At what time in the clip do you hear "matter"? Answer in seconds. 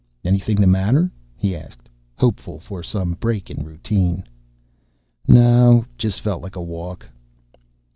0.65-1.11